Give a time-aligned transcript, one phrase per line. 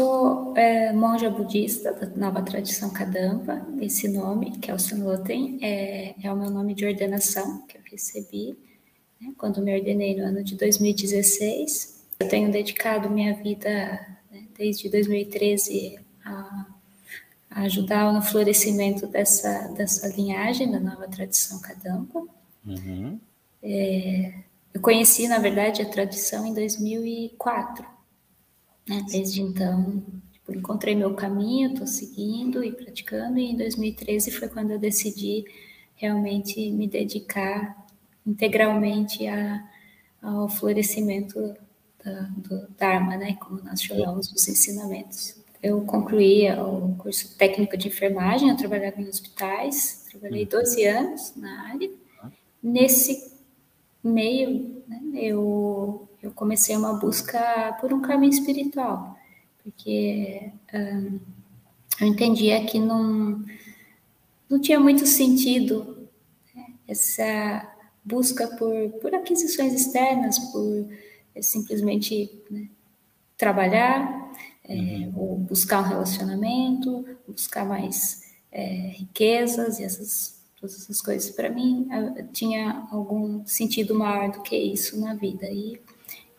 [0.00, 3.60] sou é, monja budista da nova tradição Kadampa.
[3.82, 4.78] Esse nome, que é o
[5.60, 8.56] é, é o meu nome de ordenação que eu recebi
[9.20, 12.02] né, quando me ordenei no ano de 2016.
[12.18, 13.68] Eu tenho dedicado minha vida
[14.30, 16.66] né, desde 2013 a,
[17.50, 22.24] a, ajudar no florescimento dessa, dessa linhagem da nova tradição Kadampa.
[22.64, 23.20] Uhum.
[23.62, 24.32] É,
[24.72, 27.99] eu conheci, na verdade, a tradição em 2004
[28.90, 29.06] né?
[29.08, 30.02] Desde então,
[30.32, 35.44] tipo, encontrei meu caminho, estou seguindo e praticando, e em 2013 foi quando eu decidi
[35.94, 37.86] realmente me dedicar
[38.26, 39.64] integralmente a,
[40.20, 41.54] ao florescimento
[42.04, 43.34] da, do Dharma, né?
[43.34, 45.36] Como nós chamamos os ensinamentos.
[45.62, 50.98] Eu concluí o curso técnico de enfermagem, eu trabalhava em hospitais, trabalhei 12 uhum.
[50.98, 51.90] anos na área.
[52.60, 53.32] Nesse
[54.02, 59.18] meio, né, eu eu comecei uma busca por um caminho espiritual,
[59.62, 61.18] porque um,
[62.00, 63.44] eu entendia que não,
[64.48, 66.08] não tinha muito sentido
[66.54, 67.70] né, essa
[68.04, 70.88] busca por, por aquisições externas, por
[71.34, 72.68] é, simplesmente né,
[73.36, 74.32] trabalhar,
[74.64, 75.12] é, uhum.
[75.16, 81.30] ou buscar um relacionamento, buscar mais é, riquezas e essas todas essas coisas.
[81.30, 81.88] Para mim,
[82.32, 85.46] tinha algum sentido maior do que isso na vida.
[85.46, 85.80] E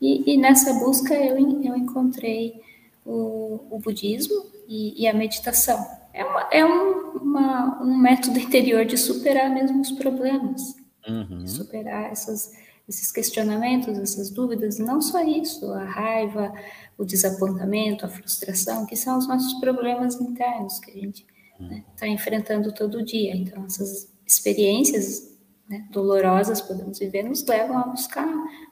[0.00, 2.60] e, e nessa busca eu, eu encontrei
[3.04, 5.84] o, o budismo e, e, a meditação.
[6.12, 10.74] É, uma, é um, uma, um método interior de superar mesmo os problemas,
[11.08, 11.46] uhum.
[11.46, 12.52] superar essas,
[12.88, 16.52] esses questionamentos, essas dúvidas, não só isso, a raiva,
[16.96, 21.84] o desapontamento, a frustração, que são os nossos problemas internos que a gente está né,
[21.96, 23.34] tá enfrentando todo dia.
[23.36, 25.29] Então, essas experiências
[25.70, 28.26] né, dolorosas podemos viver, nos levam a buscar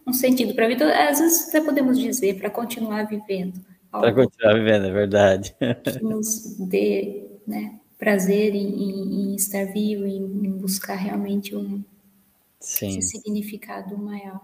[0.05, 1.09] um sentido para a vida.
[1.09, 3.65] Às vezes até podemos dizer para continuar vivendo.
[3.89, 5.55] Para continuar vivendo, é verdade.
[5.85, 11.85] Que nos dê né, prazer em, em, em, estar vivo, em, em buscar realmente um
[12.59, 14.41] significado maior.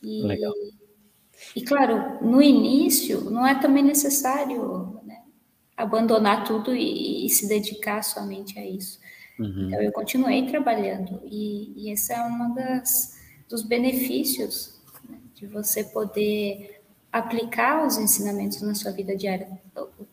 [0.00, 0.54] E, Legal.
[1.56, 5.22] E claro, no início não é também necessário né,
[5.76, 9.00] abandonar tudo e, e se dedicar somente a isso.
[9.38, 9.68] Uhum.
[9.68, 12.54] Então, eu continuei trabalhando e, e esse é um
[13.48, 16.82] dos benefícios né, de você poder
[17.12, 19.48] aplicar os ensinamentos na sua vida diária,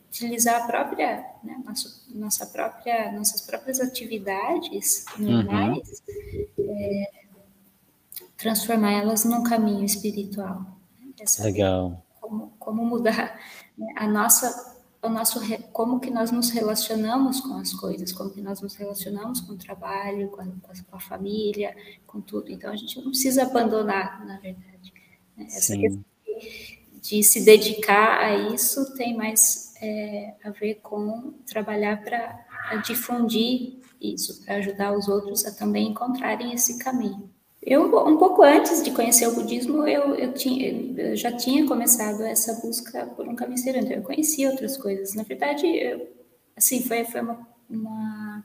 [0.08, 6.02] utilizar a própria, né, nossa, nossa própria, nossas próprias atividades normais,
[6.56, 6.76] uhum.
[6.78, 7.10] é,
[8.36, 10.64] transformar elas num caminho espiritual.
[11.00, 12.02] Né, Legal.
[12.20, 13.38] Como, como mudar
[13.76, 14.75] né, a nossa
[15.06, 15.40] o nosso
[15.72, 19.58] como que nós nos relacionamos com as coisas, como que nós nos relacionamos com o
[19.58, 21.74] trabalho, com a, com a família,
[22.06, 22.50] com tudo.
[22.50, 24.92] Então a gente não precisa abandonar, na verdade.
[25.36, 25.46] Né?
[25.46, 25.80] Essa Sim.
[25.80, 32.80] questão de, de, se dedicar a isso tem mais é, a ver com trabalhar para
[32.86, 37.30] difundir isso, para ajudar os outros a também encontrarem esse caminho.
[37.66, 42.22] Eu, um pouco antes de conhecer o budismo, eu, eu, tinha, eu já tinha começado
[42.22, 45.14] essa busca por um caminho então eu conhecia outras coisas.
[45.14, 46.08] Na verdade, eu,
[46.56, 48.44] assim, foi, foi uma, uma,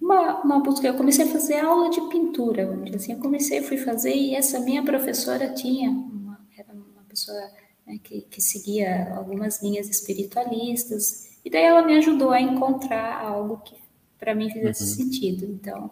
[0.00, 0.86] uma, uma, busca.
[0.86, 3.14] Eu comecei a fazer aula de pintura, assim.
[3.14, 7.42] Eu comecei, fui fazer, e essa minha professora tinha, uma, era uma pessoa
[7.84, 13.56] né, que, que seguia algumas linhas espiritualistas, e daí ela me ajudou a encontrar algo
[13.64, 13.74] que
[14.16, 15.10] para mim fizesse uhum.
[15.10, 15.44] sentido.
[15.46, 15.90] Então,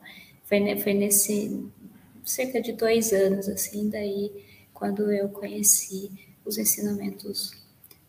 [0.50, 1.65] foi, foi nesse
[2.25, 4.44] cerca de dois anos, assim, daí
[4.75, 6.11] quando eu conheci
[6.44, 7.53] os ensinamentos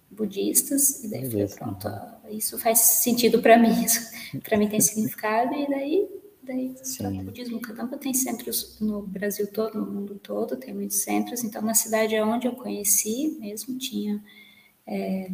[0.10, 1.88] budistas, e daí falei, pronto,
[2.32, 3.86] isso faz sentido para mim,
[4.44, 6.10] para mim tem significado, e daí,
[6.42, 6.76] daí
[7.20, 11.62] o budismo Kadampa tem centros no Brasil todo, no mundo todo, tem muitos centros, então
[11.62, 14.22] na cidade onde eu conheci mesmo tinha
[14.88, 15.32] é,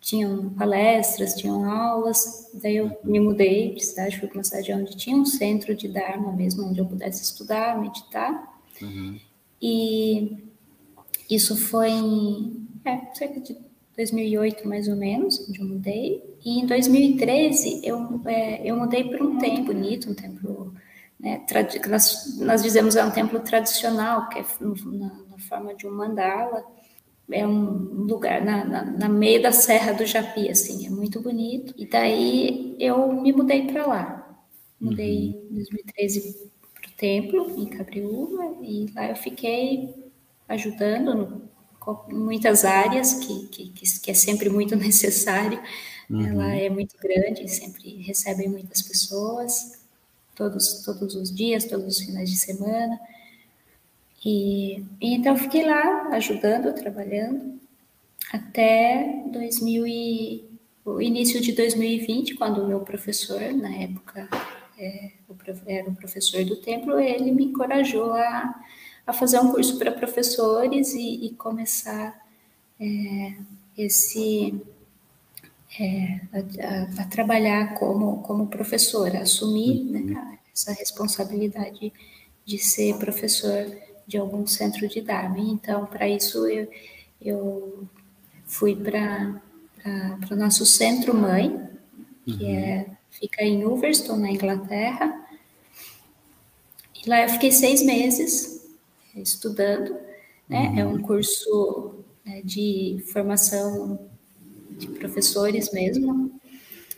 [0.00, 2.50] tinham palestras, tinham aulas.
[2.54, 5.88] Daí eu me mudei de cidade, fui para uma cidade onde tinha um centro de
[5.88, 8.60] Dharma mesmo, onde eu pudesse estudar, meditar.
[8.80, 9.18] Uhum.
[9.60, 10.38] E
[11.28, 13.56] isso foi em é, cerca de
[13.96, 16.36] 2008, mais ou menos, onde eu mudei.
[16.44, 20.74] E em 2013 eu, é, eu mudei para um templo bonito, um templo.
[21.18, 21.44] Né,
[21.88, 26.64] nós, nós dizemos é um templo tradicional, que é na, na forma de um mandala
[27.30, 31.74] é um lugar na, na, na, meio da Serra do Japi, assim, é muito bonito.
[31.76, 34.38] E daí eu me mudei para lá.
[34.80, 35.48] Mudei uhum.
[35.50, 39.94] em 2013 para o templo, em Cabriúva, e lá eu fiquei
[40.48, 41.48] ajudando no,
[42.10, 45.60] em muitas áreas, que, que, que, é sempre muito necessário.
[46.08, 46.26] Uhum.
[46.26, 49.78] Ela é muito grande, sempre recebe muitas pessoas,
[50.34, 52.98] todos, todos os dias, todos os finais de semana.
[54.24, 57.58] E, e então fiquei lá ajudando, trabalhando,
[58.32, 60.48] até 2000 e,
[60.84, 64.28] o início de 2020, quando o meu professor, na época
[64.78, 65.12] é,
[65.66, 68.54] era o professor do templo, ele me encorajou a,
[69.06, 72.26] a fazer um curso para professores e, e começar
[72.80, 73.34] é,
[73.76, 74.54] esse
[75.78, 80.38] é, a, a, a, trabalhar como, como professora, assumir né, uhum.
[80.52, 81.92] essa responsabilidade
[82.46, 83.66] de ser professor
[84.08, 85.52] de algum centro de Darwin.
[85.52, 86.68] Então, para isso, eu,
[87.20, 87.86] eu
[88.46, 89.40] fui para
[90.30, 91.68] o nosso centro mãe,
[92.24, 92.58] que uhum.
[92.58, 95.26] é, fica em Ulverston, na Inglaterra.
[97.04, 98.66] E lá eu fiquei seis meses
[99.14, 99.94] estudando.
[100.48, 100.70] Né?
[100.70, 100.78] Uhum.
[100.78, 101.02] É um uhum.
[101.02, 104.08] curso né, de formação
[104.70, 106.32] de professores mesmo,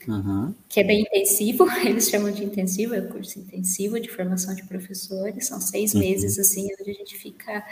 [0.08, 0.54] uhum.
[0.68, 4.54] que é bem intensivo, eles chamam de intensivo, é o um curso intensivo de formação
[4.54, 6.00] de professores, são seis uhum.
[6.00, 7.66] meses, assim, onde a gente fica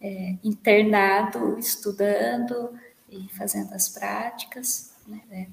[0.00, 2.70] é, internado, estudando
[3.10, 5.46] e fazendo as práticas, né, é,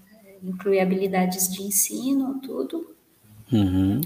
[0.44, 2.96] inclui habilidades de ensino, tudo.
[3.52, 4.02] Uhum.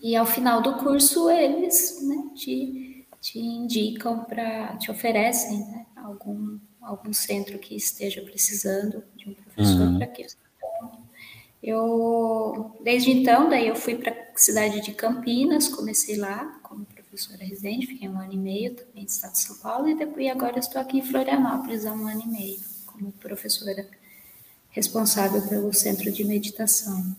[0.00, 6.58] E ao final do curso, eles né, te, te indicam para, te oferecem né, algum
[6.88, 9.98] algum centro que esteja precisando de um professor uhum.
[9.98, 10.26] para que
[11.62, 17.44] eu desde então daí eu fui para a cidade de Campinas comecei lá como professora
[17.44, 20.56] residente fiquei um ano e meio também no estado de São Paulo e depois agora
[20.56, 23.88] eu estou aqui em Florianópolis há um ano e meio como professora
[24.70, 27.16] responsável pelo centro de meditação